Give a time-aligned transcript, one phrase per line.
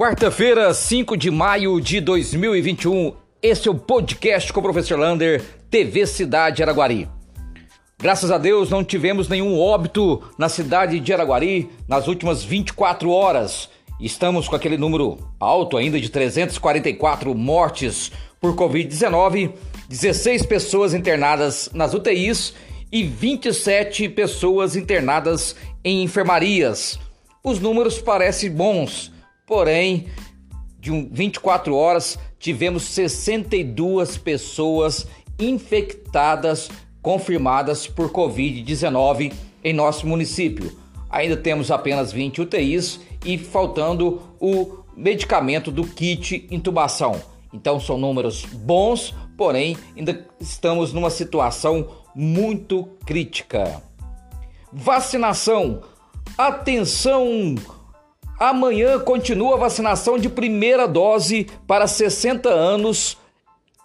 [0.00, 3.12] Quarta-feira, 5 de maio de 2021.
[3.42, 7.06] Este é o podcast com o professor Lander, TV Cidade Araguari.
[7.98, 13.68] Graças a Deus não tivemos nenhum óbito na cidade de Araguari nas últimas 24 horas.
[14.00, 19.52] Estamos com aquele número alto ainda de 344 mortes por Covid-19,
[19.86, 22.54] 16 pessoas internadas nas UTIs
[22.90, 25.54] e 27 pessoas internadas
[25.84, 26.98] em enfermarias.
[27.44, 29.12] Os números parecem bons,
[29.50, 30.06] porém,
[30.78, 35.08] de 24 horas tivemos 62 pessoas
[35.40, 36.70] infectadas
[37.02, 39.32] confirmadas por Covid-19
[39.64, 40.78] em nosso município.
[41.10, 47.20] Ainda temos apenas 20 UTIs e faltando o medicamento do kit intubação.
[47.52, 53.82] Então são números bons, porém ainda estamos numa situação muito crítica.
[54.72, 55.82] Vacinação.
[56.38, 57.56] Atenção!
[58.40, 63.18] Amanhã continua a vacinação de primeira dose para 60 anos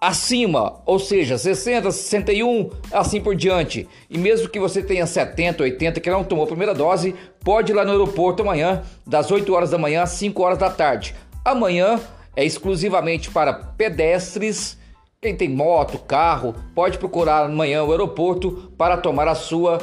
[0.00, 3.88] acima, ou seja, 60, 61, assim por diante.
[4.08, 7.74] E mesmo que você tenha 70, 80 que não tomou a primeira dose, pode ir
[7.74, 11.16] lá no aeroporto amanhã, das 8 horas da manhã às 5 horas da tarde.
[11.44, 11.98] Amanhã
[12.36, 14.78] é exclusivamente para pedestres.
[15.20, 19.80] Quem tem moto, carro, pode procurar amanhã o aeroporto para tomar a sua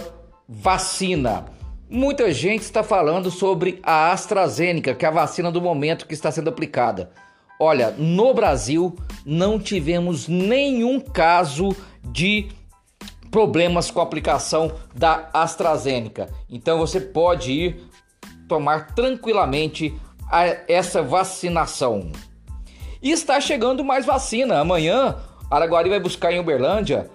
[0.47, 1.59] vacina.
[1.93, 6.31] Muita gente está falando sobre a AstraZeneca, que é a vacina do momento que está
[6.31, 7.11] sendo aplicada.
[7.59, 12.47] Olha, no Brasil não tivemos nenhum caso de
[13.29, 16.29] problemas com a aplicação da AstraZeneca.
[16.49, 17.83] Então você pode ir
[18.47, 19.93] tomar tranquilamente
[20.69, 22.09] essa vacinação.
[23.01, 24.61] E está chegando mais vacina.
[24.61, 25.17] Amanhã,
[25.49, 27.09] Araguari vai buscar em Uberlândia,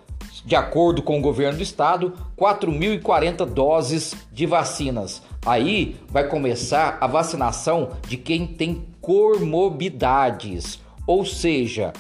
[0.46, 5.20] de acordo com o governo do estado, 4.040 doses de vacinas.
[5.44, 11.92] Aí vai começar a vacinação de quem tem comorbidades, ou seja,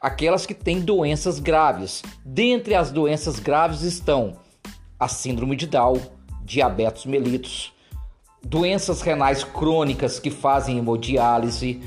[0.00, 2.02] aquelas que têm doenças graves.
[2.24, 4.38] Dentre as doenças graves estão
[4.98, 6.00] a síndrome de Down,
[6.44, 7.72] diabetes mellitus,
[8.42, 11.80] doenças renais crônicas que fazem hemodiálise,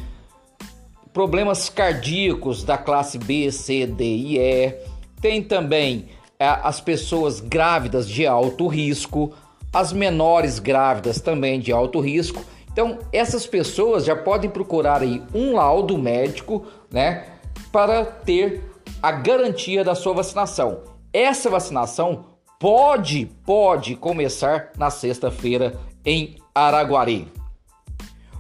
[1.12, 4.97] problemas cardíacos da classe B, C, D e E.
[5.22, 9.34] Tem também é, as pessoas grávidas de alto risco,
[9.74, 12.44] as menores grávidas também de alto risco
[12.78, 17.26] então, essas pessoas já podem procurar aí um laudo médico, né,
[17.72, 20.84] para ter a garantia da sua vacinação.
[21.12, 22.26] Essa vacinação
[22.60, 25.74] pode, pode começar na sexta-feira
[26.06, 27.28] em Araguari.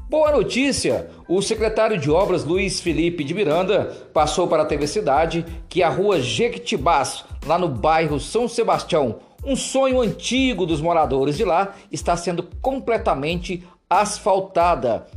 [0.10, 1.10] Boa notícia!
[1.28, 5.90] O secretário de Obras Luiz Felipe de Miranda passou para a TV Cidade que a
[5.90, 12.16] rua Jequitibás, lá no bairro São Sebastião, um sonho antigo dos moradores de lá, está
[12.16, 15.08] sendo completamente asfaltada.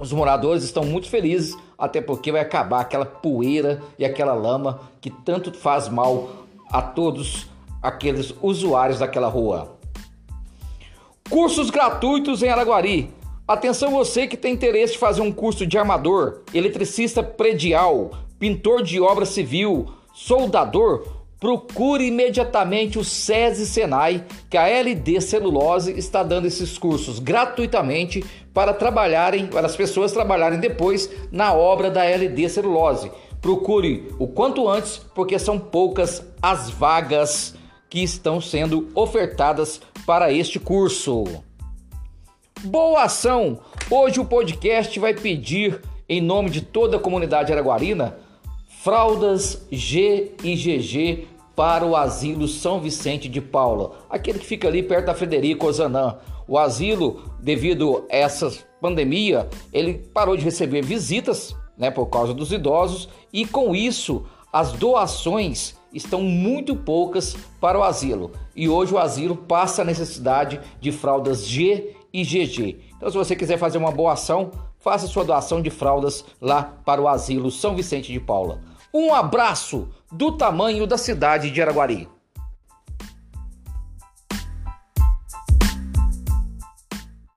[0.00, 5.10] Os moradores estão muito felizes, até porque vai acabar aquela poeira e aquela lama que
[5.10, 7.46] tanto faz mal a todos
[7.80, 9.78] aqueles usuários daquela rua.
[11.30, 13.14] Cursos gratuitos em Araguari.
[13.46, 18.98] Atenção você que tem interesse em fazer um curso de armador, eletricista predial, pintor de
[18.98, 21.06] obra civil, soldador
[21.38, 28.24] procure imediatamente o SESI Senai, que a LD Celulose está dando esses cursos gratuitamente
[28.54, 33.10] para trabalharem, para as pessoas trabalharem depois na obra da LD Celulose.
[33.42, 37.54] Procure o quanto antes, porque são poucas as vagas
[37.90, 41.24] que estão sendo ofertadas para este curso.
[42.64, 43.58] Boa ação!
[43.90, 48.16] Hoje o podcast vai pedir, em nome de toda a comunidade araguarina,
[48.82, 54.82] fraldas G e GG para o asilo São Vicente de Paula, aquele que fica ali
[54.82, 56.16] perto da Frederico Ozanam.
[56.48, 58.50] O asilo, devido a essa
[58.80, 64.72] pandemia, ele parou de receber visitas, né, por causa dos idosos, e com isso as
[64.72, 68.32] doações estão muito poucas para o asilo.
[68.56, 72.78] E hoje o asilo passa a necessidade de fraldas G e GG.
[72.96, 77.02] Então, se você quiser fazer uma boa ação, faça sua doação de fraldas lá para
[77.02, 78.60] o asilo São Vicente de Paula.
[78.94, 82.08] Um abraço do tamanho da cidade de Araguari.